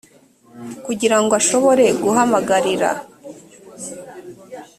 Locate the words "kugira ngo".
0.85-1.33